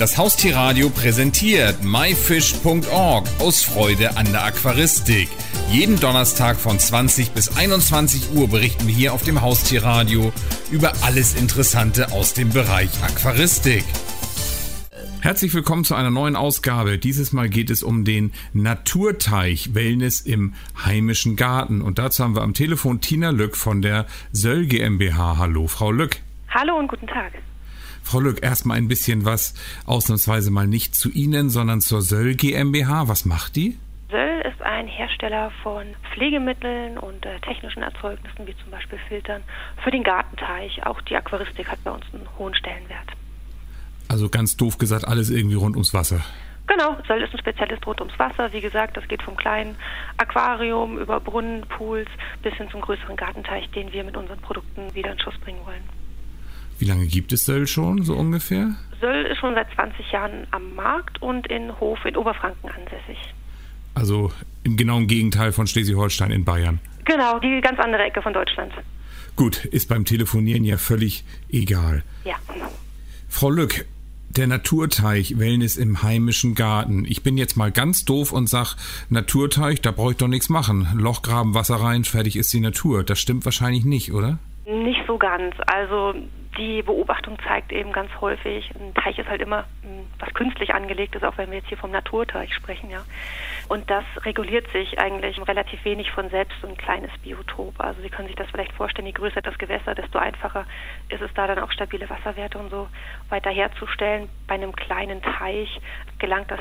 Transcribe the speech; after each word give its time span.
Das 0.00 0.16
Haustierradio 0.16 0.88
präsentiert 0.88 1.84
myfish.org 1.84 3.28
aus 3.38 3.62
Freude 3.62 4.16
an 4.16 4.32
der 4.32 4.46
Aquaristik. 4.46 5.28
Jeden 5.70 6.00
Donnerstag 6.00 6.56
von 6.56 6.78
20 6.78 7.32
bis 7.32 7.54
21 7.54 8.34
Uhr 8.34 8.48
berichten 8.48 8.86
wir 8.86 8.94
hier 8.94 9.12
auf 9.12 9.24
dem 9.24 9.42
Haustierradio 9.42 10.32
über 10.70 10.94
alles 11.02 11.34
Interessante 11.34 12.12
aus 12.12 12.32
dem 12.32 12.48
Bereich 12.48 12.88
Aquaristik. 13.02 13.84
Herzlich 15.20 15.52
willkommen 15.52 15.84
zu 15.84 15.94
einer 15.94 16.10
neuen 16.10 16.34
Ausgabe. 16.34 16.96
Dieses 16.96 17.34
Mal 17.34 17.50
geht 17.50 17.68
es 17.68 17.82
um 17.82 18.06
den 18.06 18.32
Naturteich 18.54 19.74
Wellness 19.74 20.22
im 20.22 20.54
heimischen 20.82 21.36
Garten. 21.36 21.82
Und 21.82 21.98
dazu 21.98 22.24
haben 22.24 22.34
wir 22.34 22.40
am 22.40 22.54
Telefon 22.54 23.02
Tina 23.02 23.32
Lück 23.32 23.54
von 23.54 23.82
der 23.82 24.06
Söll 24.32 24.64
GmbH. 24.64 25.36
Hallo, 25.36 25.66
Frau 25.66 25.92
Lück. 25.92 26.22
Hallo 26.48 26.78
und 26.78 26.88
guten 26.88 27.06
Tag. 27.06 27.34
Frau 28.02 28.20
Lück, 28.20 28.42
erstmal 28.42 28.76
ein 28.76 28.88
bisschen 28.88 29.24
was, 29.24 29.54
ausnahmsweise 29.86 30.50
mal 30.50 30.66
nicht 30.66 30.94
zu 30.94 31.10
Ihnen, 31.10 31.50
sondern 31.50 31.80
zur 31.80 32.02
Söll 32.02 32.34
GmbH. 32.34 33.08
Was 33.08 33.24
macht 33.24 33.56
die? 33.56 33.78
Söll 34.10 34.42
ist 34.42 34.60
ein 34.62 34.88
Hersteller 34.88 35.52
von 35.62 35.84
Pflegemitteln 36.12 36.98
und 36.98 37.24
äh, 37.24 37.38
technischen 37.40 37.82
Erzeugnissen, 37.82 38.46
wie 38.46 38.56
zum 38.56 38.70
Beispiel 38.70 38.98
Filtern, 39.08 39.42
für 39.84 39.90
den 39.90 40.02
Gartenteich. 40.02 40.84
Auch 40.84 41.00
die 41.02 41.14
Aquaristik 41.14 41.68
hat 41.68 41.82
bei 41.84 41.90
uns 41.90 42.04
einen 42.12 42.26
hohen 42.38 42.54
Stellenwert. 42.54 43.10
Also 44.08 44.28
ganz 44.28 44.56
doof 44.56 44.78
gesagt, 44.78 45.06
alles 45.06 45.30
irgendwie 45.30 45.54
rund 45.54 45.76
ums 45.76 45.94
Wasser. 45.94 46.20
Genau, 46.66 46.96
Söll 47.06 47.22
ist 47.22 47.32
ein 47.32 47.38
Spezialist 47.38 47.86
rund 47.86 48.00
ums 48.00 48.18
Wasser. 48.18 48.52
Wie 48.52 48.60
gesagt, 48.60 48.96
das 48.96 49.06
geht 49.08 49.22
vom 49.22 49.36
kleinen 49.36 49.76
Aquarium 50.16 50.98
über 50.98 51.20
Brunnen, 51.20 51.62
Pools 51.62 52.08
bis 52.42 52.54
hin 52.54 52.68
zum 52.70 52.80
größeren 52.80 53.16
Gartenteich, 53.16 53.70
den 53.70 53.92
wir 53.92 54.04
mit 54.04 54.16
unseren 54.16 54.40
Produkten 54.40 54.92
wieder 54.94 55.12
in 55.12 55.18
Schuss 55.18 55.38
bringen 55.38 55.60
wollen. 55.64 55.99
Wie 56.80 56.86
lange 56.86 57.06
gibt 57.06 57.32
es 57.34 57.44
Söll 57.44 57.66
schon, 57.66 58.02
so 58.04 58.14
ungefähr? 58.14 58.74
Söll 59.02 59.26
ist 59.26 59.38
schon 59.38 59.54
seit 59.54 59.70
20 59.74 60.10
Jahren 60.12 60.46
am 60.50 60.74
Markt 60.74 61.20
und 61.20 61.46
in 61.46 61.78
Hof 61.78 61.98
in 62.06 62.16
Oberfranken 62.16 62.70
ansässig. 62.70 63.18
Also 63.94 64.32
im 64.64 64.78
genauen 64.78 65.06
Gegenteil 65.06 65.52
von 65.52 65.66
Schleswig-Holstein 65.66 66.30
in 66.30 66.46
Bayern. 66.46 66.80
Genau, 67.04 67.38
die 67.38 67.60
ganz 67.60 67.78
andere 67.78 68.02
Ecke 68.04 68.22
von 68.22 68.32
Deutschland. 68.32 68.72
Gut, 69.36 69.66
ist 69.66 69.90
beim 69.90 70.06
Telefonieren 70.06 70.64
ja 70.64 70.78
völlig 70.78 71.22
egal. 71.50 72.02
Ja. 72.24 72.36
Frau 73.28 73.50
Lück, 73.50 73.84
der 74.30 74.46
Naturteich 74.46 75.38
Wellness 75.38 75.76
im 75.76 76.02
heimischen 76.02 76.54
Garten. 76.54 77.04
Ich 77.04 77.22
bin 77.22 77.36
jetzt 77.36 77.58
mal 77.58 77.70
ganz 77.70 78.06
doof 78.06 78.32
und 78.32 78.48
sag, 78.48 78.76
Naturteich, 79.10 79.82
da 79.82 79.90
brauche 79.90 80.12
ich 80.12 80.16
doch 80.16 80.28
nichts 80.28 80.48
machen. 80.48 80.88
Loch 80.94 81.20
graben, 81.20 81.54
Wasser 81.54 81.76
rein, 81.76 82.04
fertig 82.04 82.36
ist 82.36 82.52
die 82.54 82.60
Natur. 82.60 83.04
Das 83.04 83.18
stimmt 83.18 83.44
wahrscheinlich 83.44 83.84
nicht, 83.84 84.12
oder? 84.12 84.38
Nicht 84.64 85.00
so 85.06 85.18
ganz. 85.18 85.54
Also 85.66 86.14
die 86.58 86.82
Beobachtung 86.82 87.38
zeigt 87.46 87.72
eben 87.72 87.92
ganz 87.92 88.10
häufig, 88.20 88.70
ein 88.74 88.92
Teich 88.94 89.18
ist 89.18 89.28
halt 89.28 89.40
immer 89.40 89.64
hm, 89.82 90.06
was 90.18 90.34
künstlich 90.34 90.74
angelegt 90.74 91.14
ist, 91.14 91.24
auch 91.24 91.38
wenn 91.38 91.50
wir 91.50 91.58
jetzt 91.58 91.68
hier 91.68 91.78
vom 91.78 91.90
Naturteich 91.90 92.52
sprechen, 92.54 92.90
ja. 92.90 93.04
Und 93.68 93.88
das 93.88 94.04
reguliert 94.24 94.70
sich 94.72 94.98
eigentlich 94.98 95.38
relativ 95.46 95.84
wenig 95.84 96.10
von 96.10 96.28
selbst, 96.28 96.56
so 96.60 96.66
ein 96.66 96.76
kleines 96.76 97.10
Biotop. 97.22 97.78
Also 97.78 98.02
Sie 98.02 98.08
können 98.08 98.28
sich 98.28 98.36
das 98.36 98.48
vielleicht 98.50 98.72
vorstellen, 98.72 99.06
je 99.06 99.12
größer 99.12 99.42
das 99.42 99.56
Gewässer, 99.58 99.94
desto 99.94 100.18
einfacher 100.18 100.66
ist 101.08 101.22
es 101.22 101.32
da 101.34 101.46
dann 101.46 101.60
auch 101.60 101.70
stabile 101.70 102.10
Wasserwerte 102.10 102.58
und 102.58 102.70
so 102.70 102.88
weiter 103.28 103.50
herzustellen. 103.50 104.28
Bei 104.48 104.54
einem 104.54 104.74
kleinen 104.74 105.22
Teich 105.22 105.80
gelangt 106.18 106.50
das 106.50 106.60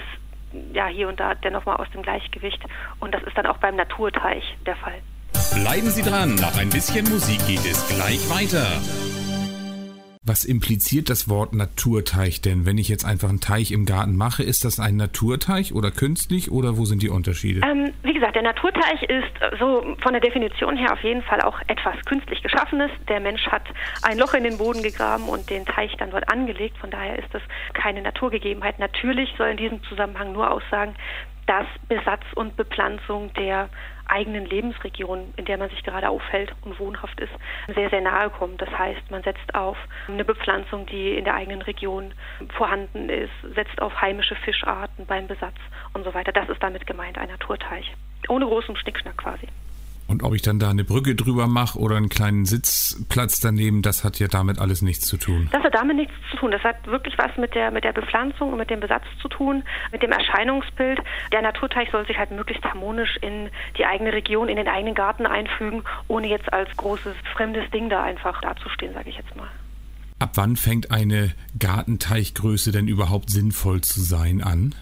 ja 0.74 0.88
hier 0.88 1.08
und 1.08 1.20
da 1.20 1.36
dennoch 1.36 1.66
mal 1.66 1.76
aus 1.76 1.90
dem 1.92 2.02
Gleichgewicht 2.02 2.64
und 3.00 3.14
das 3.14 3.24
ist 3.24 3.38
dann 3.38 3.46
auch 3.46 3.58
beim 3.58 3.76
Naturteich 3.76 4.44
der 4.66 4.76
Fall. 4.76 5.00
Bleiben 5.54 5.90
Sie 5.90 6.02
dran, 6.02 6.36
nach 6.36 6.58
ein 6.58 6.70
bisschen 6.70 7.10
Musik 7.10 7.46
geht 7.48 7.66
es 7.66 7.88
gleich 7.88 8.30
weiter. 8.30 8.68
Was 10.30 10.46
impliziert 10.46 11.10
das 11.10 11.28
Wort 11.28 11.56
Naturteich 11.56 12.40
denn? 12.40 12.64
Wenn 12.64 12.78
ich 12.78 12.88
jetzt 12.88 13.04
einfach 13.04 13.30
einen 13.30 13.40
Teich 13.40 13.72
im 13.72 13.88
Garten 13.88 14.16
mache, 14.16 14.44
ist 14.44 14.64
das 14.64 14.80
ein 14.80 14.96
Naturteich 14.96 15.74
oder 15.74 15.90
künstlich 15.90 16.52
oder 16.52 16.78
wo 16.78 16.86
sind 16.86 17.02
die 17.02 17.10
Unterschiede? 17.10 17.62
Ähm, 17.66 17.94
wie 18.04 18.14
gesagt, 18.14 18.36
der 18.36 18.44
Naturteich 18.44 19.02
ist 19.02 19.60
so 19.60 19.96
von 20.04 20.14
der 20.14 20.22
Definition 20.22 20.78
her 20.78 20.94
auf 20.94 21.02
jeden 21.02 21.24
Fall 21.24 21.42
auch 21.42 21.60
etwas 21.66 21.96
künstlich 22.06 22.44
Geschaffenes. 22.44 22.92
Der 23.08 23.20
Mensch 23.20 23.48
hat 23.48 23.64
ein 24.04 24.20
Loch 24.20 24.36
in 24.36 24.44
den 24.44 24.60
Boden 24.60 24.84
gegraben 24.84 25.24
und 25.24 25.50
den 25.50 25.66
Teich 25.66 25.98
dann 25.98 26.12
dort 26.12 26.32
angelegt. 26.32 26.78
Von 26.78 26.92
daher 26.92 27.18
ist 27.18 27.34
das 27.34 27.42
keine 27.74 28.04
Naturgegebenheit. 28.04 28.78
Natürlich 28.78 29.34
soll 29.36 29.48
in 29.48 29.58
diesem 29.58 29.82
Zusammenhang 29.86 30.34
nur 30.34 30.52
aussagen, 30.52 30.94
dass 31.48 31.66
Besatz 31.88 32.22
und 32.36 32.56
Bepflanzung 32.56 33.34
der 33.34 33.68
eigenen 34.10 34.46
Lebensregion, 34.46 35.34
in 35.38 35.46
der 35.46 35.58
man 35.58 35.70
sich 35.70 35.84
gerade 35.84 36.10
aufhält 36.10 36.54
und 36.62 36.80
wohnhaft 36.80 37.20
ist, 37.20 37.32
sehr, 37.74 37.90
sehr 37.90 38.02
nahe 38.02 38.30
kommt. 38.30 38.62
Das 38.62 38.70
heißt, 38.70 39.12
man 39.12 39.24
setzt 39.24 39.54
auf 39.54 39.78
eine 40.08 40.26
Bepflanzung, 40.26 40.86
die 40.86 41.16
in 41.16 41.26
der 41.26 41.36
eigenen 41.36 41.62
Region 41.62 42.14
vorhanden 42.56 43.10
ist, 43.10 43.32
setzt 43.56 43.82
auf 43.82 44.02
heimische 44.02 44.36
Fischarten 44.36 45.06
beim 45.06 45.28
Besatz 45.28 45.58
und 45.94 46.04
so 46.04 46.14
weiter. 46.14 46.32
Das 46.32 46.50
ist 46.50 46.62
damit 46.62 46.86
gemeint, 46.88 47.18
ein 47.18 47.30
Naturteich. 47.30 47.94
Ohne 48.28 48.46
großen 48.46 48.76
Schnickschnack 48.76 49.18
quasi. 49.18 49.48
Und 50.10 50.24
ob 50.24 50.34
ich 50.34 50.42
dann 50.42 50.58
da 50.58 50.72
eine 50.72 50.84
Brücke 50.84 51.14
drüber 51.14 51.46
mache 51.46 51.78
oder 51.78 51.96
einen 51.96 52.10
kleinen 52.10 52.46
Sitzplatz 52.46 53.42
daneben, 53.42 53.84
das 53.84 54.04
hat 54.04 54.18
ja 54.18 54.28
damit 54.28 54.58
alles 54.58 54.82
nichts 54.82 55.06
zu 55.06 55.18
tun. 55.18 55.50
Das 55.52 55.64
hat 55.64 55.76
damit 55.76 55.98
nichts 55.98 56.16
zu 56.32 56.38
tun. 56.38 56.50
Das 56.50 56.64
hat 56.64 56.88
wirklich 56.88 57.16
was 57.20 57.38
mit 57.38 57.54
der, 57.54 57.70
mit 57.70 57.84
der 57.84 57.94
Bepflanzung 57.94 58.52
und 58.52 58.58
mit 58.58 58.72
dem 58.72 58.80
Besatz 58.80 59.04
zu 59.22 59.28
tun, 59.28 59.62
mit 59.92 60.02
dem 60.02 60.12
Erscheinungsbild. 60.12 61.00
Der 61.32 61.44
Naturteich 61.44 61.92
soll 61.92 62.08
sich 62.08 62.18
halt 62.18 62.32
möglichst 62.32 62.64
harmonisch 62.64 63.18
in 63.22 63.52
die 63.78 63.86
eigene 63.86 64.12
Region, 64.12 64.50
in 64.50 64.56
den 64.56 64.68
eigenen 64.68 64.96
Garten 64.96 65.28
einfügen, 65.28 65.84
ohne 66.08 66.28
jetzt 66.28 66.52
als 66.52 66.76
großes 66.76 67.14
fremdes 67.36 67.70
Ding 67.70 67.90
da 67.90 68.02
einfach 68.02 68.42
dazustehen, 68.42 68.96
sage 68.96 69.12
ich 69.12 69.18
jetzt 69.18 69.36
mal. 69.36 69.48
Ab 70.18 70.32
wann 70.34 70.56
fängt 70.56 70.90
eine 70.90 71.36
Gartenteichgröße 71.60 72.72
denn 72.72 72.88
überhaupt 72.88 73.30
sinnvoll 73.30 73.82
zu 73.82 74.02
sein 74.02 74.42
an? 74.42 74.74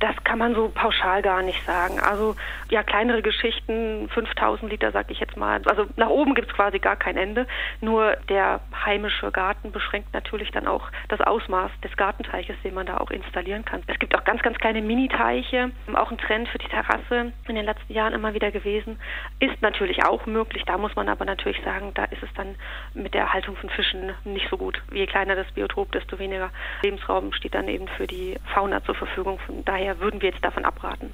Das 0.00 0.14
kann 0.24 0.38
man 0.38 0.54
so 0.54 0.68
pauschal 0.68 1.22
gar 1.22 1.42
nicht 1.42 1.64
sagen. 1.64 1.98
Also 2.00 2.36
ja, 2.70 2.82
kleinere 2.82 3.22
Geschichten, 3.22 4.08
5000 4.10 4.70
Liter, 4.70 4.92
sag 4.92 5.10
ich 5.10 5.18
jetzt 5.20 5.36
mal. 5.36 5.60
Also 5.66 5.86
nach 5.96 6.08
oben 6.08 6.34
gibt 6.34 6.50
es 6.50 6.54
quasi 6.54 6.78
gar 6.78 6.96
kein 6.96 7.16
Ende. 7.16 7.46
Nur 7.80 8.16
der 8.28 8.60
heimische 8.84 9.30
Garten 9.30 9.72
beschränkt 9.72 10.12
natürlich 10.12 10.50
dann 10.50 10.66
auch 10.66 10.90
das 11.08 11.20
Ausmaß 11.20 11.70
des 11.82 11.96
Gartenteiches, 11.96 12.56
den 12.62 12.74
man 12.74 12.86
da 12.86 12.98
auch 12.98 13.10
installieren 13.10 13.64
kann. 13.64 13.82
Es 13.86 13.98
gibt 13.98 14.14
auch 14.16 14.24
ganz, 14.24 14.42
ganz 14.42 14.58
kleine 14.58 14.82
Mini-Teiche. 14.82 15.70
Auch 15.94 16.10
ein 16.10 16.18
Trend 16.18 16.48
für 16.48 16.58
die 16.58 16.68
Terrasse 16.68 17.32
in 17.48 17.54
den 17.54 17.64
letzten 17.64 17.92
Jahren 17.92 18.12
immer 18.12 18.34
wieder 18.34 18.50
gewesen. 18.50 19.00
Ist 19.40 19.60
natürlich 19.62 20.04
auch 20.04 20.26
möglich. 20.26 20.64
Da 20.66 20.78
muss 20.78 20.94
man 20.94 21.08
aber 21.08 21.24
natürlich 21.24 21.62
sagen, 21.64 21.92
da 21.94 22.04
ist 22.04 22.22
es 22.22 22.32
dann 22.34 22.54
mit 22.94 23.14
der 23.14 23.32
Haltung 23.32 23.56
von 23.56 23.70
Fischen 23.70 24.12
nicht 24.24 24.48
so 24.48 24.56
gut. 24.56 24.80
Je 24.92 25.06
kleiner 25.06 25.34
das 25.34 25.50
Biotop, 25.52 25.92
desto 25.92 26.18
weniger 26.18 26.50
Lebensraum 26.82 27.32
steht 27.32 27.54
dann 27.54 27.68
eben 27.68 27.88
für 27.88 28.06
die 28.06 28.36
Fauna 28.54 28.82
zur 28.84 28.94
Verfügung. 28.94 29.38
Von 29.46 29.64
daher 29.64 29.87
würden 30.00 30.20
wir 30.20 30.30
jetzt 30.30 30.44
davon 30.44 30.64
abraten. 30.64 31.10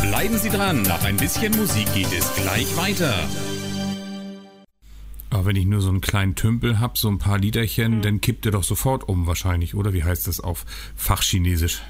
Bleiben 0.00 0.38
Sie 0.38 0.48
dran, 0.48 0.82
nach 0.82 1.04
ein 1.04 1.16
bisschen 1.16 1.56
Musik 1.56 1.92
geht 1.94 2.12
es 2.12 2.34
gleich 2.36 2.76
weiter. 2.76 3.14
Aber 5.30 5.46
wenn 5.46 5.56
ich 5.56 5.66
nur 5.66 5.80
so 5.80 5.90
einen 5.90 6.00
kleinen 6.00 6.34
Tümpel 6.34 6.78
habe, 6.78 6.96
so 6.96 7.08
ein 7.08 7.18
paar 7.18 7.38
Liederchen, 7.38 7.98
mhm. 7.98 8.02
dann 8.02 8.20
kippt 8.20 8.46
er 8.46 8.52
doch 8.52 8.64
sofort 8.64 9.08
um 9.08 9.26
wahrscheinlich, 9.26 9.74
oder? 9.74 9.92
Wie 9.92 10.04
heißt 10.04 10.26
das 10.26 10.40
auf 10.40 10.64
Fachchinesisch? 10.96 11.82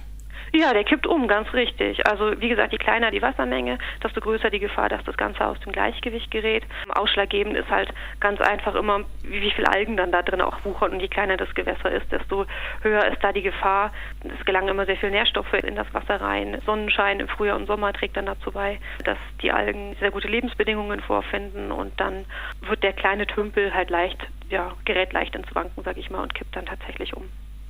Ja, 0.53 0.73
der 0.73 0.85
kippt 0.85 1.07
um, 1.07 1.29
ganz 1.29 1.53
richtig. 1.53 2.07
Also 2.07 2.41
wie 2.41 2.49
gesagt, 2.49 2.73
je 2.73 2.79
kleiner 2.79 3.11
die 3.11 3.23
Wassermenge, 3.23 3.79
desto 4.03 4.21
größer 4.21 4.51
die 4.51 4.59
Gefahr, 4.59 4.89
dass 4.89 5.05
das 5.05 5.17
Ganze 5.17 5.45
aus 5.45 5.59
dem 5.61 5.73
Gleichgewicht 5.73 6.31
gerät. 6.31 6.65
Ausschlaggebend 6.89 7.57
ist 7.57 7.69
halt 7.69 7.93
ganz 8.21 8.41
einfach 8.41 8.75
immer, 8.75 9.05
wie 9.23 9.51
viel 9.51 9.67
Algen 9.67 9.97
dann 9.97 10.13
da 10.13 10.23
drin 10.23 10.41
auch 10.41 10.65
wuchern. 10.65 10.93
Und 10.93 11.01
je 11.01 11.09
kleiner 11.09 11.37
das 11.37 11.55
Gewässer 11.55 11.91
ist, 11.91 12.11
desto 12.11 12.47
höher 12.83 13.05
ist 13.07 13.23
da 13.23 13.33
die 13.33 13.43
Gefahr. 13.43 13.93
Es 14.23 14.45
gelangen 14.45 14.69
immer 14.69 14.87
sehr 14.87 14.97
viel 14.97 15.11
Nährstoffe 15.11 15.53
in 15.53 15.77
das 15.77 15.93
Wasser 15.93 16.21
rein. 16.21 16.61
Sonnenschein 16.65 17.21
im 17.21 17.29
Frühjahr 17.29 17.57
und 17.57 17.67
Sommer 17.67 17.93
trägt 17.93 18.17
dann 18.17 18.27
dazu 18.27 18.51
bei, 18.51 18.79
dass 19.05 19.19
die 19.43 19.53
Algen 19.53 19.97
sehr 20.01 20.11
gute 20.11 20.29
Lebensbedingungen 20.29 21.01
vorfinden. 21.01 21.73
Und 21.73 21.99
dann 22.01 22.25
wird 22.63 22.83
der 22.83 22.93
kleine 22.95 23.27
Tümpel 23.27 23.75
halt 23.75 23.91
leicht, 23.91 24.27
ja, 24.49 24.73
gerät 24.85 25.13
leicht 25.13 25.35
ins 25.35 25.55
Wanken, 25.55 25.85
sag 25.85 25.99
ich 25.99 26.11
mal, 26.11 26.23
und 26.23 26.35
kippt 26.35 26.57
dann 26.57 26.67
tatsächlich 26.67 27.15
um. 27.15 27.29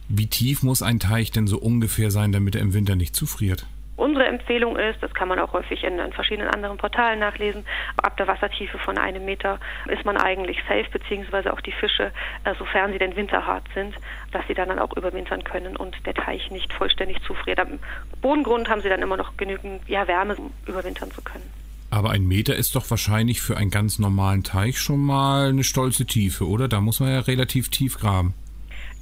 Wie 0.09 0.27
tief 0.27 0.63
muss 0.63 0.83
ein 0.83 1.01
Teich 1.01 1.33
denn 1.33 1.47
so 1.47 1.59
ungefähr 1.59 2.11
sein, 2.11 2.33
damit 2.33 2.55
er 2.55 2.63
im 2.63 2.73
Winter 2.73 2.97
nicht 2.97 3.15
zufriert? 3.15 3.67
Unsere 3.97 4.27
Empfehlung 4.27 4.77
ist, 4.77 5.03
das 5.03 5.13
kann 5.13 5.29
man 5.29 5.39
auch 5.39 5.53
häufig 5.53 5.83
in, 5.83 5.99
in, 5.99 6.13
verschiedenen 6.13 6.49
anderen 6.49 6.79
Portalen 6.79 7.19
nachlesen, 7.19 7.65
ab 7.97 8.17
der 8.17 8.27
Wassertiefe 8.29 8.79
von 8.79 8.97
einem 8.97 9.25
Meter 9.25 9.59
ist 9.89 10.05
man 10.05 10.17
eigentlich 10.17 10.57
safe, 10.69 10.87
beziehungsweise 10.91 11.53
auch 11.53 11.61
die 11.61 11.73
Fische, 11.73 12.13
äh, 12.45 12.55
sofern 12.59 12.93
sie 12.93 12.99
denn 12.99 13.17
winterhart 13.17 13.65
sind, 13.75 13.95
dass 14.33 14.47
sie 14.47 14.55
dann, 14.55 14.69
dann 14.69 14.79
auch 14.79 14.97
überwintern 14.97 15.45
können 15.45 15.77
und 15.77 15.95
der 16.07 16.15
Teich 16.15 16.51
nicht 16.51 16.73
vollständig 16.73 17.21
zufriert. 17.25 17.59
Am 17.59 17.81
Bodengrund 18.23 18.71
haben 18.71 18.81
sie 18.81 18.89
dann 18.89 19.03
immer 19.03 19.17
noch 19.17 19.37
genügend 19.37 19.83
ja, 19.89 20.07
Wärme, 20.07 20.37
um 20.37 20.53
überwintern 20.67 21.11
zu 21.11 21.21
können. 21.21 21.45
Aber 21.91 22.11
ein 22.11 22.27
Meter 22.27 22.55
ist 22.55 22.77
doch 22.77 22.89
wahrscheinlich 22.91 23.43
für 23.43 23.57
einen 23.57 23.71
ganz 23.71 23.99
normalen 23.99 24.45
Teich 24.45 24.79
schon 24.79 25.01
mal 25.01 25.49
eine 25.49 25.65
stolze 25.65 26.07
Tiefe, 26.07 26.47
oder? 26.47 26.69
Da 26.69 26.81
muss 26.81 27.01
man 27.01 27.11
ja 27.11 27.21
relativ 27.21 27.69
tief 27.69 27.99
graben. 27.99 28.35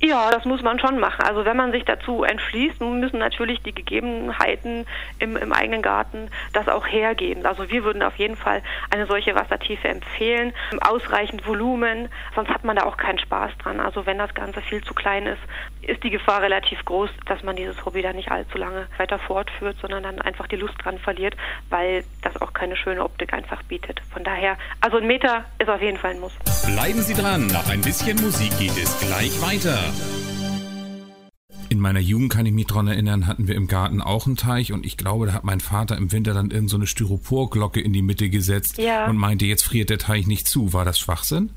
Ja, 0.02 0.30
das 0.30 0.44
muss 0.44 0.62
man 0.62 0.78
schon 0.78 0.98
machen. 0.98 1.22
Also 1.22 1.44
wenn 1.46 1.56
man 1.56 1.72
sich 1.72 1.84
dazu 1.84 2.22
entschließt, 2.22 2.80
müssen 2.80 3.18
natürlich 3.18 3.62
die 3.62 3.74
Gegebenheiten 3.74 4.86
im, 5.18 5.36
im 5.36 5.52
eigenen 5.52 5.80
Garten 5.80 6.30
das 6.52 6.68
auch 6.68 6.86
hergeben. 6.86 7.46
Also 7.46 7.70
wir 7.70 7.82
würden 7.82 8.02
auf 8.02 8.16
jeden 8.16 8.36
Fall 8.36 8.62
eine 8.90 9.06
solche 9.06 9.34
Wassertiefe 9.34 9.88
empfehlen, 9.88 10.52
ausreichend 10.80 11.46
Volumen, 11.46 12.08
sonst 12.34 12.50
hat 12.50 12.64
man 12.64 12.76
da 12.76 12.84
auch 12.84 12.98
keinen 12.98 13.18
Spaß 13.18 13.52
dran. 13.58 13.80
Also 13.80 14.04
wenn 14.04 14.18
das 14.18 14.34
Ganze 14.34 14.60
viel 14.60 14.84
zu 14.84 14.92
klein 14.92 15.26
ist, 15.26 15.40
ist 15.82 16.02
die 16.02 16.10
Gefahr 16.10 16.42
relativ 16.42 16.84
groß, 16.84 17.10
dass 17.26 17.42
man 17.42 17.56
dieses 17.56 17.84
Hobby 17.84 18.02
dann 18.02 18.16
nicht 18.16 18.30
allzu 18.30 18.58
lange 18.58 18.86
weiter 18.98 19.18
fortführt, 19.18 19.76
sondern 19.80 20.02
dann 20.02 20.20
einfach 20.20 20.46
die 20.46 20.56
Lust 20.56 20.74
dran 20.82 20.98
verliert, 20.98 21.36
weil 21.70 22.04
das 22.22 22.40
auch 22.42 22.52
keine 22.52 22.76
schöne 22.76 23.02
Optik 23.02 23.32
einfach 23.32 23.62
bietet. 23.62 24.00
Von 24.12 24.24
daher, 24.24 24.58
also 24.80 24.98
ein 24.98 25.06
Meter 25.06 25.44
ist 25.58 25.70
auf 25.70 25.80
jeden 25.80 25.96
Fall 25.96 26.12
ein 26.12 26.20
Muss. 26.20 26.32
Bleiben 26.66 27.00
Sie 27.00 27.14
dran, 27.14 27.46
nach 27.46 27.68
ein 27.70 27.80
bisschen 27.80 28.16
Musik 28.20 28.58
geht 28.58 28.76
es 28.76 28.98
gleich 29.00 29.40
weiter. 29.40 29.85
In 31.68 31.80
meiner 31.80 32.00
Jugend 32.00 32.32
kann 32.32 32.46
ich 32.46 32.52
mich 32.52 32.66
daran 32.66 32.88
erinnern, 32.88 33.26
hatten 33.26 33.48
wir 33.48 33.54
im 33.54 33.66
Garten 33.66 34.00
auch 34.00 34.26
einen 34.26 34.36
Teich 34.36 34.72
und 34.72 34.86
ich 34.86 34.96
glaube, 34.96 35.26
da 35.26 35.32
hat 35.32 35.44
mein 35.44 35.60
Vater 35.60 35.96
im 35.96 36.12
Winter 36.12 36.32
dann 36.32 36.50
irgendeine 36.50 36.82
so 36.82 36.86
Styroporglocke 36.86 37.80
in 37.80 37.92
die 37.92 38.02
Mitte 38.02 38.30
gesetzt 38.30 38.78
ja. 38.78 39.06
und 39.06 39.16
meinte, 39.16 39.46
jetzt 39.46 39.64
friert 39.64 39.90
der 39.90 39.98
Teich 39.98 40.26
nicht 40.26 40.46
zu. 40.46 40.72
War 40.72 40.84
das 40.84 40.98
Schwachsinn? 40.98 41.50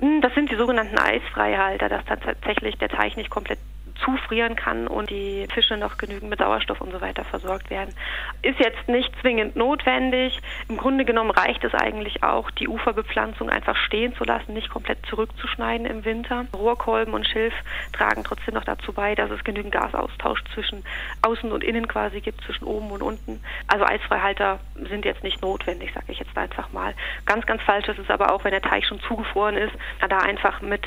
Hm, 0.00 0.20
das 0.20 0.34
sind 0.34 0.50
die 0.50 0.56
sogenannten 0.56 0.98
Eisfreihalter, 0.98 1.88
dass 1.88 2.04
tatsächlich 2.04 2.76
der 2.76 2.88
Teich 2.88 3.16
nicht 3.16 3.30
komplett 3.30 3.58
zufrieren 4.04 4.56
kann 4.56 4.86
und 4.86 5.10
die 5.10 5.46
Fische 5.52 5.76
noch 5.76 5.98
genügend 5.98 6.30
mit 6.30 6.38
Sauerstoff 6.38 6.80
und 6.80 6.92
so 6.92 7.00
weiter 7.00 7.24
versorgt 7.24 7.70
werden. 7.70 7.94
Ist 8.42 8.58
jetzt 8.58 8.88
nicht 8.88 9.12
zwingend 9.20 9.56
notwendig. 9.56 10.40
Im 10.68 10.76
Grunde 10.76 11.04
genommen 11.04 11.30
reicht 11.30 11.64
es 11.64 11.74
eigentlich 11.74 12.22
auch, 12.22 12.50
die 12.50 12.68
Uferbepflanzung 12.68 13.50
einfach 13.50 13.76
stehen 13.76 14.14
zu 14.14 14.24
lassen, 14.24 14.54
nicht 14.54 14.70
komplett 14.70 15.04
zurückzuschneiden 15.06 15.86
im 15.86 16.04
Winter. 16.04 16.46
Rohrkolben 16.54 17.14
und 17.14 17.26
Schilf 17.26 17.54
tragen 17.92 18.24
trotzdem 18.24 18.54
noch 18.54 18.64
dazu 18.64 18.92
bei, 18.92 19.14
dass 19.14 19.30
es 19.30 19.44
genügend 19.44 19.72
Gasaustausch 19.72 20.42
zwischen 20.54 20.84
außen 21.22 21.50
und 21.52 21.64
innen 21.64 21.88
quasi 21.88 22.20
gibt, 22.20 22.42
zwischen 22.42 22.64
oben 22.64 22.90
und 22.90 23.02
unten. 23.02 23.40
Also 23.66 23.84
Eisfreihalter 23.84 24.60
sind 24.88 25.04
jetzt 25.04 25.22
nicht 25.22 25.42
notwendig, 25.42 25.92
sage 25.92 26.12
ich 26.12 26.18
jetzt 26.18 26.36
einfach 26.36 26.72
mal. 26.72 26.94
Ganz, 27.24 27.46
ganz 27.46 27.62
falsch 27.62 27.88
ist 27.88 27.98
es 27.98 28.10
aber 28.10 28.32
auch, 28.32 28.44
wenn 28.44 28.52
der 28.52 28.62
Teich 28.62 28.86
schon 28.86 29.00
zugefroren 29.00 29.56
ist, 29.56 29.72
da 30.08 30.18
einfach 30.18 30.60
mit 30.60 30.86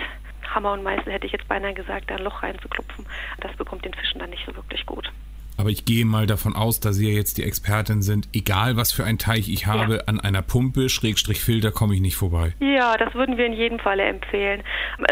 Hammer 0.53 0.73
und 0.73 0.83
Meißel 0.83 1.11
hätte 1.11 1.25
ich 1.25 1.31
jetzt 1.31 1.47
beinahe 1.47 1.73
gesagt, 1.73 2.09
da 2.09 2.15
ein 2.15 2.23
Loch 2.23 2.43
reinzuklopfen. 2.43 3.05
Das 3.39 3.55
bekommt 3.55 3.85
den 3.85 3.93
Fischen 3.93 4.19
dann 4.19 4.29
nicht 4.29 4.45
so 4.45 4.55
wirklich 4.55 4.85
gut. 4.85 5.11
Aber 5.59 5.71
ich 5.71 5.83
gehe 5.83 6.05
mal 6.05 6.25
davon 6.25 6.55
aus, 6.55 6.79
dass 6.79 6.95
Sie 6.95 7.09
ja 7.09 7.13
jetzt 7.13 7.37
die 7.37 7.43
Expertin 7.43 8.01
sind. 8.01 8.29
Egal, 8.31 8.77
was 8.77 8.93
für 8.93 9.03
ein 9.03 9.17
Teich 9.17 9.49
ich 9.49 9.67
habe, 9.67 9.95
ja. 9.95 10.03
an 10.05 10.21
einer 10.21 10.41
Pumpe, 10.41 10.87
Schrägstrich 10.87 11.41
Filter, 11.41 11.71
komme 11.71 11.95
ich 11.95 11.99
nicht 11.99 12.15
vorbei. 12.15 12.53
Ja, 12.61 12.95
das 12.95 13.13
würden 13.13 13.35
wir 13.35 13.45
in 13.45 13.51
jedem 13.51 13.77
Falle 13.77 14.03
empfehlen. 14.03 14.63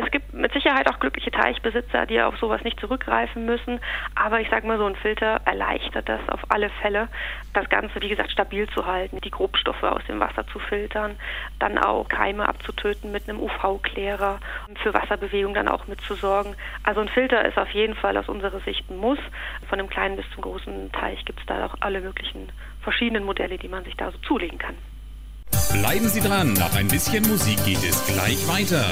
Es 0.02 0.10
gibt 0.10 0.34
mit 0.34 0.54
Sicherheit 0.54 0.90
auch 0.90 1.02
glückliche 1.02 1.32
Teichbesitzer, 1.32 2.06
die 2.06 2.22
auf 2.22 2.38
sowas 2.38 2.64
nicht 2.64 2.80
zurückgreifen 2.80 3.46
müssen. 3.46 3.82
Aber 4.16 4.40
ich 4.40 4.50
sage 4.50 4.66
mal, 4.66 4.78
so 4.78 4.86
ein 4.86 4.96
Filter 4.96 5.42
erleichtert 5.44 6.08
das 6.08 6.22
auf 6.30 6.40
alle 6.48 6.70
Fälle, 6.82 7.10
das 7.54 7.68
Ganze, 7.68 8.02
wie 8.02 8.08
gesagt, 8.08 8.32
stabil 8.32 8.70
zu 8.70 8.86
halten, 8.86 9.20
die 9.26 9.32
Grobstoffe 9.32 9.84
aus 9.84 10.06
dem 10.08 10.22
Wasser 10.22 10.48
zu 10.48 10.60
filtern, 10.60 11.18
dann 11.60 11.78
auch 11.78 12.08
Keime 12.08 12.48
abzutöten 12.48 13.12
mit 13.12 13.28
einem 13.28 13.42
UV-Klärer, 13.42 14.40
für 14.82 14.94
Wasserbewegung 14.94 15.54
dann 15.54 15.68
auch 15.68 15.88
mitzusorgen. 15.88 16.56
Also 16.84 17.02
ein 17.02 17.10
Filter 17.10 17.44
ist 17.44 17.58
auf 17.58 17.72
jeden 17.72 17.96
Fall 17.96 18.16
aus 18.16 18.30
unserer 18.30 18.62
Sicht 18.62 18.90
ein 18.90 18.96
Muss, 18.98 19.20
von 19.68 19.80
einem 19.80 19.90
kleinen 19.90 20.16
bis 20.16 20.26
zum 20.38 20.44
großen 20.44 20.92
Teich 20.92 21.24
gibt 21.26 21.40
es 21.40 21.46
da 21.48 21.66
auch 21.66 21.76
alle 21.80 22.02
möglichen 22.02 22.52
verschiedenen 22.82 23.24
Modelle, 23.24 23.58
die 23.58 23.68
man 23.68 23.84
sich 23.84 23.96
da 23.96 24.12
so 24.12 24.18
zulegen 24.20 24.58
kann. 24.58 24.76
Bleiben 25.74 26.08
Sie 26.08 26.22
dran, 26.22 26.54
nach 26.54 26.76
ein 26.76 26.88
bisschen 26.88 27.28
Musik 27.28 27.64
geht 27.66 27.84
es 27.84 28.06
gleich 28.06 28.48
weiter. 28.48 28.86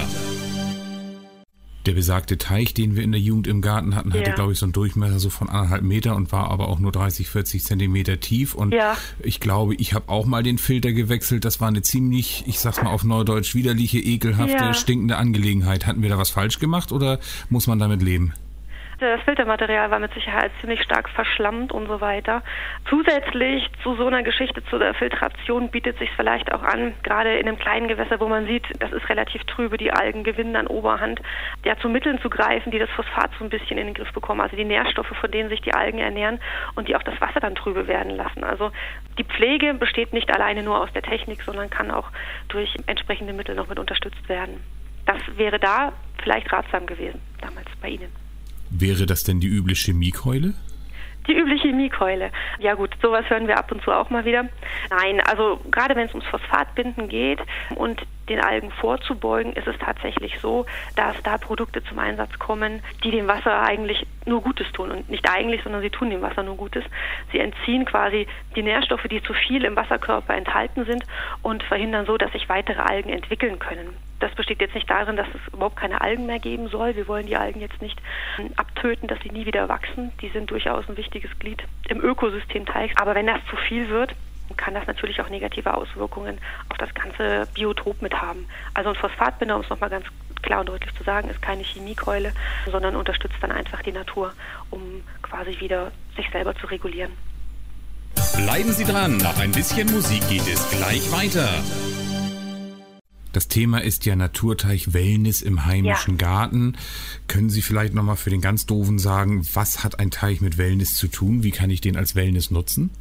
Der 1.86 1.94
besagte 1.94 2.40
Teich, 2.40 2.74
den 2.74 2.96
wir 2.96 3.04
in 3.04 3.12
der 3.12 3.22
Jugend 3.22 3.46
im 3.46 3.62
Garten 3.62 3.96
hatten, 3.96 4.12
hatte, 4.12 4.32
glaube 4.32 4.54
ich, 4.54 4.58
so 4.58 4.66
einen 4.66 4.74
Durchmesser 4.74 5.20
so 5.20 5.30
von 5.30 5.50
anderthalb 5.50 5.84
Meter 5.84 6.16
und 6.16 6.32
war 6.32 6.50
aber 6.50 6.68
auch 6.68 6.80
nur 6.80 6.92
30, 6.92 7.30
40 7.30 7.64
Zentimeter 7.64 8.20
tief. 8.20 8.56
Und 8.56 8.74
ja. 8.74 8.98
ich 9.20 9.40
glaube, 9.40 9.76
ich 9.76 9.94
habe 9.94 10.10
auch 10.10 10.26
mal 10.26 10.42
den 10.42 10.58
Filter 10.58 10.94
gewechselt. 10.94 11.46
Das 11.46 11.62
war 11.62 11.68
eine 11.68 11.84
ziemlich, 11.84 12.44
ich 12.48 12.60
sag's 12.60 12.82
mal 12.82 12.90
auf 12.90 13.04
Neudeutsch, 13.04 13.54
widerliche, 13.54 14.00
ekelhafte, 14.00 14.56
ja. 14.56 14.74
stinkende 14.74 15.18
Angelegenheit. 15.18 15.86
Hatten 15.86 16.02
wir 16.02 16.10
da 16.10 16.18
was 16.18 16.32
falsch 16.32 16.58
gemacht 16.58 16.92
oder 16.92 17.20
muss 17.50 17.68
man 17.68 17.78
damit 17.78 18.02
leben? 18.02 18.34
Das 19.00 19.22
Filtermaterial 19.24 19.92
war 19.92 20.00
mit 20.00 20.14
Sicherheit 20.14 20.52
ziemlich 20.62 20.82
stark 20.82 21.10
verschlammt 21.10 21.74
und 21.74 21.88
so 21.88 22.00
weiter. 22.00 22.44
Zusätzlich 22.88 23.70
zu 23.84 23.96
so 23.96 24.08
einer 24.08 24.24
Geschichte 24.24 24.64
zu 24.66 24.80
der 24.80 24.94
Filtration 24.94 25.70
bietet 25.70 26.00
sich 26.00 26.10
vielleicht 26.16 26.54
auch 26.54 26.64
an, 26.64 26.94
gerade 27.04 27.38
in 27.38 27.46
einem 27.46 27.60
kleinen 27.60 27.90
Gewässer, 27.90 28.22
wo 28.22 28.28
man 28.30 28.46
sieht, 28.46 28.64
das 28.80 28.94
ist 28.94 29.10
relativ 29.10 29.44
trübe, 29.44 29.78
die 29.78 29.92
Algen 29.92 30.24
gewinnen 30.24 30.56
an 30.56 30.68
Oberhand, 30.68 31.22
ja 31.66 31.76
zu 31.78 31.90
Mitteln 31.90 32.22
zu 32.22 32.30
greifen, 32.30 32.72
die 32.72 32.80
das 32.80 32.90
Phosphat 32.92 33.32
so 33.38 33.44
ein 33.44 33.50
bisschen 33.50 33.78
in 33.78 33.88
den 33.88 33.94
Griff 33.96 34.14
bekommen, 34.14 34.40
also 34.40 34.56
die 34.56 34.64
Nährstoffe, 34.64 35.14
von 35.20 35.30
denen 35.30 35.50
sich 35.50 35.60
die 35.60 35.74
Algen 35.74 36.00
ernähren 36.00 36.40
und 36.76 36.88
die 36.88 36.96
auch 36.96 37.04
das 37.04 37.20
Wasser 37.20 37.42
dann 37.42 37.56
trübe 37.56 37.88
werden 37.88 38.16
lassen. 38.16 38.46
Also 38.46 38.72
die 39.18 39.26
Pflege 39.26 39.74
besteht 39.74 40.14
nicht 40.14 40.34
alleine 40.34 40.64
nur 40.64 40.80
aus 40.80 40.92
der 40.94 41.02
Technik, 41.02 41.42
sondern 41.42 41.70
kann 41.70 41.92
auch 41.92 42.10
durch 42.48 42.74
entsprechende 42.88 43.34
Mittel 43.34 43.56
noch 43.56 43.68
mit 43.68 43.78
unterstützt 43.78 44.30
werden. 44.30 44.64
Das 45.06 45.20
wäre 45.36 45.60
da 45.60 45.92
vielleicht 46.24 46.52
ratsam 46.54 46.86
gewesen, 46.86 47.22
damals 47.42 47.68
bei 47.82 47.90
Ihnen. 47.90 48.25
Wäre 48.77 49.06
das 49.06 49.24
denn 49.24 49.39
die 49.39 49.48
übliche 49.48 49.92
Chemiekeule? 49.92 50.54
Die 51.27 51.33
übliche 51.33 51.69
Chemiekeule. 51.69 52.30
Ja 52.60 52.74
gut, 52.75 52.92
sowas 53.01 53.24
hören 53.30 53.48
wir 53.48 53.57
ab 53.57 53.72
und 53.72 53.81
zu 53.81 53.92
auch 53.92 54.10
mal 54.10 54.25
wieder. 54.25 54.50
Nein, 54.89 55.22
also 55.22 55.60
gerade 55.72 55.95
wenn 55.95 56.07
es 56.07 56.13
ums 56.13 56.27
Phosphatbinden 56.27 57.07
geht 57.07 57.39
und 57.75 58.06
den 58.27 58.42
Algen 58.42 58.72
vorzubeugen, 58.72 59.54
ist 59.54 59.68
es 59.68 59.77
tatsächlich 59.80 60.39
so, 60.42 60.66
dass 60.95 61.16
da 61.24 61.38
Produkte 61.38 61.83
zum 61.86 62.00
Einsatz 62.00 62.38
kommen, 62.38 62.81
die 63.04 63.12
dem 63.12 63.27
Wasser 63.27 63.62
eigentlich 63.62 64.06
nur 64.25 64.42
Gutes 64.42 64.69
tun. 64.74 64.92
Und 64.92 65.10
nicht 65.10 65.30
eigentlich, 65.30 65.63
sondern 65.63 65.81
sie 65.81 65.89
tun 65.89 66.10
dem 66.10 66.22
Wasser 66.22 66.44
nur 66.44 66.57
Gutes. 66.57 66.83
Sie 67.31 67.39
entziehen 67.39 67.86
quasi 67.86 68.27
die 68.56 68.63
Nährstoffe, 68.63 69.07
die 69.10 69.24
zu 69.24 69.33
viel 69.33 69.63
im 69.63 69.75
Wasserkörper 69.75 70.36
enthalten 70.36 70.86
sind 70.86 71.06
und 71.42 71.63
verhindern 71.63 72.06
so, 72.06 72.18
dass 72.18 72.31
sich 72.33 72.50
weitere 72.50 72.81
Algen 72.81 73.10
entwickeln 73.10 73.57
können. 73.57 73.95
Das 74.25 74.33
besteht 74.33 74.60
jetzt 74.60 74.74
nicht 74.74 74.89
darin, 74.89 75.18
dass 75.18 75.27
es 75.27 75.54
überhaupt 75.54 75.75
keine 75.75 76.01
Algen 76.01 76.25
mehr 76.25 76.39
geben 76.39 76.68
soll. 76.68 76.95
Wir 76.95 77.07
wollen 77.07 77.27
die 77.27 77.36
Algen 77.36 77.62
jetzt 77.62 77.80
nicht 77.80 78.01
abtöten, 78.56 79.07
dass 79.07 79.19
sie 79.22 79.30
nie 79.30 79.45
wieder 79.45 79.69
wachsen. 79.69 80.12
Die 80.19 80.30
sind 80.30 80.50
durchaus 80.50 80.89
ein 80.89 80.98
wichtiges 80.98 81.30
Glied 81.38 81.62
im 81.89 82.01
Ökosystem 82.01 82.66
Teichs. 82.66 82.95
Aber 82.98 83.13
wenn 83.13 83.27
das 83.27 83.38
zu 83.51 83.56
viel 83.56 83.88
wird, 83.89 84.16
kann 84.57 84.74
das 84.74 84.88
natürlich 84.88 85.22
auch 85.22 85.30
negative 85.30 85.72
Auswirkungen 85.72 86.39
auf 86.69 86.77
das 86.80 86.92
ganze 86.95 87.48
Biotop 87.54 88.01
mit 88.01 88.19
haben. 88.19 88.48
Also 88.74 88.89
ein 88.89 88.95
Phosphatbinder, 88.95 89.57
um 89.57 89.62
es 89.62 89.69
nochmal 89.69 89.92
ganz 89.92 90.07
klar 90.42 90.62
und 90.62 90.69
deutlich 90.69 90.95
zu 90.95 91.04
sagen, 91.04 91.30
ist 91.30 91.44
keine 91.44 91.62
Chemiekeule, 91.62 92.33
sondern 92.72 92.95
unterstützt 92.95 93.38
dann 93.42 93.51
einfach 93.51 93.83
die 93.83 93.92
Natur, 93.92 94.33
um 94.72 95.04
quasi 95.22 95.60
wieder 95.60 95.92
sich 96.16 96.27
selber 96.31 96.56
zu 96.56 96.66
regulieren. 96.66 97.12
Bleiben 98.38 98.72
Sie 98.72 98.86
dran, 98.86 99.18
nach 99.18 99.38
ein 99.38 99.51
bisschen 99.51 99.86
Musik 99.92 100.27
geht 100.30 100.48
es 100.48 100.68
gleich 100.72 101.12
weiter. 101.12 101.48
Das 103.36 103.50
Thema 103.50 103.84
ist 103.84 104.06
ja 104.06 104.16
Naturteich 104.16 104.94
Wellness 104.94 105.42
im 105.42 105.66
heimischen 105.66 106.18
ja. 106.18 106.26
Garten. 106.26 106.78
Können 107.28 107.50
Sie 107.50 107.62
vielleicht 107.62 107.94
nochmal 107.94 108.16
für 108.16 108.30
den 108.30 108.40
ganz 108.40 108.66
Doofen 108.66 108.98
sagen, 108.98 109.42
was 109.54 109.84
hat 109.84 110.00
ein 110.00 110.10
Teich 110.10 110.39
mit 110.39 110.58
Wellness 110.58 110.96
zu 110.96 111.10
tun? 111.10 111.44
Wie 111.44 111.51
kann 111.51 111.70
ich 111.70 111.82
den 111.82 111.98
als 111.98 112.15
Wellness 112.15 112.50
nutzen? 112.50 112.92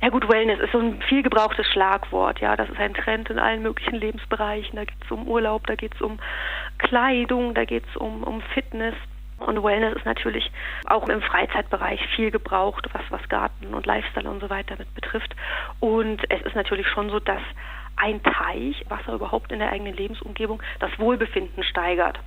Ja 0.00 0.10
gut, 0.10 0.28
Wellness 0.28 0.60
ist 0.60 0.70
so 0.70 0.78
ein 0.78 1.02
viel 1.08 1.24
gebrauchtes 1.24 1.66
Schlagwort. 1.66 2.38
Ja, 2.38 2.54
das 2.54 2.70
ist 2.70 2.78
ein 2.78 2.94
Trend 2.94 3.28
in 3.28 3.40
allen 3.40 3.62
möglichen 3.62 3.96
Lebensbereichen. 3.96 4.76
Da 4.76 4.84
geht 4.84 5.04
es 5.04 5.10
um 5.10 5.26
Urlaub, 5.26 5.66
da 5.66 5.74
geht 5.74 5.96
es 5.96 6.00
um 6.00 6.20
Kleidung, 6.78 7.52
da 7.52 7.64
geht 7.64 7.82
es 7.90 7.96
um, 7.96 8.22
um 8.22 8.40
Fitness. 8.54 8.94
Und 9.38 9.64
Wellness 9.64 9.96
ist 9.96 10.06
natürlich 10.06 10.52
auch 10.86 11.08
im 11.08 11.20
Freizeitbereich 11.22 12.00
viel 12.14 12.30
gebraucht, 12.30 12.86
was, 12.92 13.02
was 13.10 13.28
Garten 13.28 13.74
und 13.74 13.84
Lifestyle 13.84 14.30
und 14.30 14.38
so 14.38 14.48
weiter 14.48 14.76
mit 14.78 14.94
betrifft. 14.94 15.34
Und 15.80 16.22
es 16.30 16.40
ist 16.42 16.54
natürlich 16.54 16.86
schon 16.86 17.10
so, 17.10 17.18
dass 17.18 17.42
ein 18.02 18.22
Teich, 18.22 18.84
Wasser 18.88 19.14
überhaupt 19.14 19.52
in 19.52 19.60
der 19.60 19.70
eigenen 19.70 19.94
Lebensumgebung, 19.94 20.60
das 20.80 20.90
Wohlbefinden 20.98 21.62
steigert. 21.62 22.18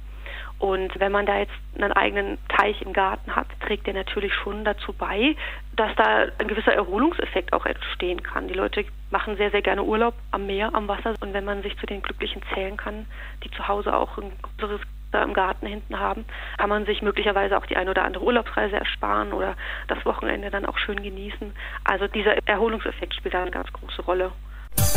Und 0.58 0.98
wenn 1.00 1.12
man 1.12 1.25
da 1.25 1.38
jetzt 1.39 1.53
einen 1.75 1.91
eigenen 1.91 2.38
Teich 2.48 2.82
im 2.82 2.94
Garten 2.94 3.36
hat, 3.36 3.48
trägt 3.60 3.88
der 3.88 3.94
natürlich 3.94 4.34
schon 4.34 4.63
dazu 4.63 4.94
bei, 4.94 5.36
dass 5.75 5.94
da 5.98 6.27
ein 6.38 6.48
gewisser 6.48 6.74
Erholungseffekt 6.74 7.51
auch 7.51 7.65
entstehen 7.65 8.24
kann. 8.24 8.48
Die 8.48 8.53
Leute 8.53 8.86
machen 9.12 9.36
sehr, 9.36 9.51
sehr 9.51 9.62
gerne 9.62 9.84
Urlaub 9.84 10.13
am 10.32 10.46
Meer, 10.46 10.74
am 10.74 10.88
Wasser. 10.88 11.13
Und 11.20 11.34
wenn 11.34 11.44
man 11.44 11.62
sich 11.62 11.77
zu 11.77 11.86
den 11.86 12.01
Glücklichen 12.01 12.41
zählen 12.53 12.77
kann, 12.77 13.05
die 13.44 13.51
zu 13.51 13.67
Hause 13.67 13.96
auch 13.96 14.17
ein 14.17 14.32
größeres 14.58 14.82
im 15.24 15.34
Garten 15.34 15.65
hinten 15.65 15.98
haben, 15.98 16.25
kann 16.58 16.67
man 16.67 16.86
sich 16.86 17.01
möglicherweise 17.01 17.58
auch 17.58 17.65
die 17.65 17.77
ein 17.77 17.88
oder 17.88 18.03
andere 18.03 18.25
Urlaubsreise 18.25 18.75
ersparen 18.75 19.32
oder 19.32 19.55
das 19.88 20.03
Wochenende 20.05 20.50
dann 20.50 20.65
auch 20.65 20.77
schön 20.77 21.01
genießen. 21.01 21.53
Also 21.86 22.08
dieser 22.08 22.36
Erholungseffekt 22.46 23.15
spielt 23.15 23.34
da 23.34 23.41
eine 23.41 23.51
ganz 23.51 23.72
große 23.72 24.01
Rolle. 24.01 24.34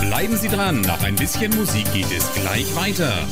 Bleiben 0.01 0.37
Sie 0.37 0.49
dran, 0.49 0.81
nach 0.83 1.03
ein 1.03 1.17
bisschen 1.17 1.55
Musik 1.57 1.93
geht 1.93 2.11
es 2.17 2.33
gleich 2.35 2.77
weiter. 2.77 3.27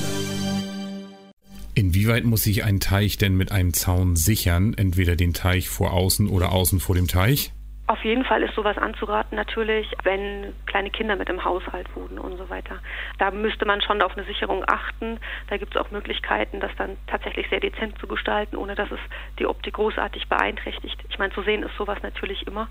Inwieweit 1.75 2.25
muss 2.25 2.43
sich 2.43 2.65
ein 2.65 2.81
Teich 2.81 3.19
denn 3.19 3.37
mit 3.37 3.53
einem 3.53 3.73
Zaun 3.73 4.17
sichern? 4.17 4.75
Entweder 4.75 5.15
den 5.15 5.33
Teich 5.33 5.69
vor 5.69 5.93
außen 5.93 6.29
oder 6.29 6.53
außen 6.53 6.81
vor 6.81 6.95
dem 6.95 7.07
Teich? 7.07 7.53
Auf 7.89 8.03
jeden 8.05 8.25
Fall 8.25 8.43
ist 8.43 8.55
sowas 8.57 8.77
anzuraten 8.79 9.37
natürlich, 9.37 9.93
wenn 10.03 10.53
kleine 10.67 10.91
Kinder 10.91 11.15
mit 11.15 11.29
im 11.29 11.45
Haushalt 11.45 11.87
wohnen 11.95 12.19
und 12.19 12.37
so 12.37 12.51
weiter. 12.51 12.81
Da 13.19 13.31
müsste 13.31 13.65
man 13.65 13.81
schon 13.81 14.03
auf 14.03 14.17
eine 14.17 14.27
Sicherung 14.27 14.65
achten. 14.67 15.21
Da 15.49 15.57
gibt 15.57 15.77
es 15.77 15.81
auch 15.81 15.93
Möglichkeiten, 15.93 16.59
das 16.59 16.73
dann 16.79 16.97
tatsächlich 17.07 17.49
sehr 17.49 17.61
dezent 17.61 17.97
zu 18.01 18.09
gestalten, 18.09 18.57
ohne 18.57 18.75
dass 18.75 18.91
es 18.91 18.99
die 19.39 19.47
Optik 19.47 19.75
großartig 19.75 20.29
beeinträchtigt. 20.29 21.01
Ich 21.09 21.19
meine, 21.21 21.33
zu 21.33 21.43
sehen 21.43 21.63
ist 21.63 21.77
sowas 21.77 21.99
natürlich 22.03 22.45
immer. 22.49 22.67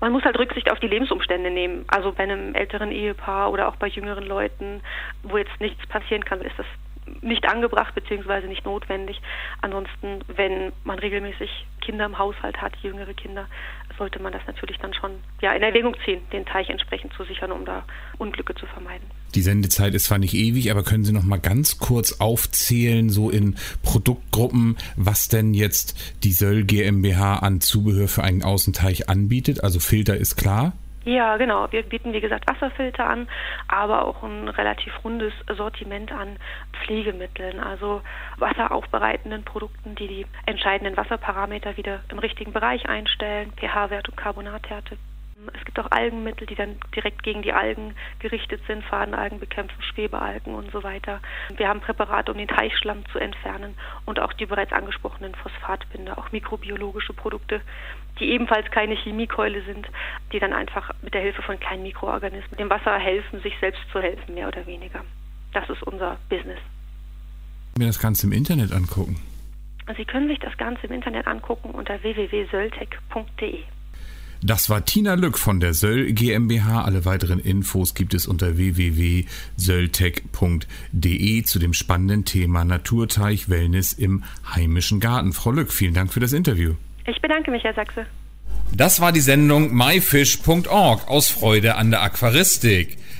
Man 0.00 0.12
muss 0.12 0.24
halt 0.24 0.38
Rücksicht 0.38 0.70
auf 0.70 0.80
die 0.80 0.88
Lebensumstände 0.88 1.50
nehmen. 1.50 1.86
Also 1.88 2.12
bei 2.12 2.24
einem 2.24 2.54
älteren 2.54 2.92
Ehepaar 2.92 3.50
oder 3.50 3.68
auch 3.68 3.76
bei 3.76 3.86
jüngeren 3.86 4.26
Leuten, 4.26 4.82
wo 5.22 5.38
jetzt 5.38 5.58
nichts 5.60 5.86
passieren 5.86 6.26
kann, 6.26 6.42
ist 6.42 6.58
das 6.58 6.66
nicht 7.22 7.48
angebracht 7.48 7.94
bzw. 7.94 8.46
nicht 8.46 8.64
notwendig. 8.64 9.20
Ansonsten, 9.62 10.20
wenn 10.28 10.72
man 10.84 10.98
regelmäßig 10.98 11.66
Kinder 11.80 12.04
im 12.04 12.18
Haushalt 12.18 12.60
hat, 12.60 12.76
jüngere 12.82 13.14
Kinder, 13.14 13.46
sollte 13.98 14.22
man 14.22 14.32
das 14.32 14.42
natürlich 14.46 14.78
dann 14.78 14.94
schon 14.94 15.10
ja, 15.42 15.52
in 15.52 15.62
Erwägung 15.62 15.94
ziehen, 16.04 16.20
den 16.32 16.46
Teich 16.46 16.70
entsprechend 16.70 17.12
zu 17.14 17.24
sichern, 17.24 17.52
um 17.52 17.64
da 17.64 17.84
Unglücke 18.16 18.54
zu 18.54 18.66
vermeiden. 18.66 19.06
Die 19.34 19.42
Sendezeit 19.42 19.94
ist 19.94 20.04
zwar 20.04 20.18
nicht 20.18 20.34
ewig, 20.34 20.70
aber 20.70 20.82
können 20.82 21.04
Sie 21.04 21.12
noch 21.12 21.24
mal 21.24 21.38
ganz 21.38 21.78
kurz 21.78 22.20
aufzählen, 22.20 23.10
so 23.10 23.28
in 23.28 23.56
Produktgruppen, 23.82 24.76
was 24.96 25.28
denn 25.28 25.52
jetzt 25.52 26.16
die 26.24 26.32
Söll 26.32 26.64
GmbH 26.64 27.40
an 27.40 27.60
Zubehör 27.60 28.08
für 28.08 28.24
einen 28.24 28.42
Außenteich 28.42 29.10
anbietet? 29.10 29.62
Also 29.62 29.80
Filter 29.80 30.16
ist 30.16 30.36
klar. 30.36 30.72
Ja, 31.08 31.38
genau. 31.38 31.72
Wir 31.72 31.84
bieten, 31.84 32.12
wie 32.12 32.20
gesagt, 32.20 32.46
Wasserfilter 32.46 33.08
an, 33.08 33.28
aber 33.66 34.04
auch 34.04 34.22
ein 34.22 34.46
relativ 34.46 34.92
rundes 35.04 35.32
Sortiment 35.56 36.12
an 36.12 36.36
Pflegemitteln, 36.84 37.60
also 37.60 38.02
wasseraufbereitenden 38.36 39.42
Produkten, 39.42 39.94
die 39.94 40.06
die 40.06 40.26
entscheidenden 40.44 40.98
Wasserparameter 40.98 41.78
wieder 41.78 42.00
im 42.10 42.18
richtigen 42.18 42.52
Bereich 42.52 42.86
einstellen, 42.90 43.54
pH-Wert 43.56 44.10
und 44.10 44.16
Carbonathärte. 44.18 44.98
Es 45.54 45.64
gibt 45.64 45.78
auch 45.78 45.90
Algenmittel, 45.90 46.46
die 46.46 46.54
dann 46.54 46.76
direkt 46.94 47.22
gegen 47.22 47.42
die 47.42 47.52
Algen 47.52 47.94
gerichtet 48.18 48.60
sind, 48.66 48.84
Fadenalgen 48.84 49.38
bekämpfen, 49.38 49.80
Schwebealgen 49.82 50.54
und 50.54 50.70
so 50.72 50.82
weiter. 50.82 51.20
Wir 51.56 51.68
haben 51.68 51.80
Präparate, 51.80 52.32
um 52.32 52.38
den 52.38 52.48
Teichschlamm 52.48 53.04
zu 53.12 53.18
entfernen 53.18 53.74
und 54.04 54.20
auch 54.20 54.32
die 54.32 54.46
bereits 54.46 54.72
angesprochenen 54.72 55.34
Phosphatbinder, 55.34 56.18
auch 56.18 56.32
mikrobiologische 56.32 57.12
Produkte, 57.12 57.60
die 58.20 58.30
ebenfalls 58.30 58.70
keine 58.70 58.94
Chemiekeule 58.94 59.62
sind, 59.62 59.88
die 60.32 60.38
dann 60.38 60.52
einfach 60.52 60.90
mit 61.02 61.14
der 61.14 61.22
Hilfe 61.22 61.42
von 61.42 61.58
kleinen 61.60 61.82
Mikroorganismen 61.82 62.58
dem 62.58 62.70
Wasser 62.70 62.98
helfen, 62.98 63.40
sich 63.42 63.54
selbst 63.60 63.82
zu 63.92 64.00
helfen, 64.00 64.34
mehr 64.34 64.48
oder 64.48 64.66
weniger. 64.66 65.04
Das 65.52 65.68
ist 65.70 65.82
unser 65.82 66.18
Business. 66.28 66.58
Mir 67.78 67.86
das 67.86 68.00
Ganze 68.00 68.26
im 68.26 68.32
Internet 68.32 68.72
angucken. 68.72 69.16
Sie 69.96 70.04
können 70.04 70.28
sich 70.28 70.38
das 70.40 70.56
Ganze 70.58 70.86
im 70.86 70.92
Internet 70.92 71.26
angucken 71.26 71.70
unter 71.70 72.02
www.söltec.de. 72.02 73.62
Das 74.40 74.70
war 74.70 74.84
Tina 74.84 75.14
Lück 75.14 75.36
von 75.36 75.58
der 75.58 75.74
Söll 75.74 76.12
GmbH. 76.12 76.84
Alle 76.84 77.04
weiteren 77.04 77.40
Infos 77.40 77.94
gibt 77.94 78.14
es 78.14 78.28
unter 78.28 78.56
www.sölltech.de 78.56 81.42
zu 81.42 81.58
dem 81.58 81.72
spannenden 81.72 82.24
Thema 82.24 82.64
Naturteich 82.64 83.48
Wellness 83.48 83.92
im 83.92 84.22
heimischen 84.54 85.00
Garten. 85.00 85.32
Frau 85.32 85.50
Lück, 85.50 85.72
vielen 85.72 85.94
Dank 85.94 86.12
für 86.12 86.20
das 86.20 86.32
Interview. 86.32 86.74
Ich 87.06 87.20
bedanke 87.20 87.50
mich, 87.50 87.64
Herr 87.64 87.74
Sachse. 87.74 88.06
Das 88.72 89.00
war 89.00 89.10
die 89.10 89.20
Sendung 89.20 89.74
myfish.org 89.74 91.08
aus 91.08 91.28
Freude 91.28 91.74
an 91.74 91.90
der 91.90 92.02
Aquaristik. 92.02 92.98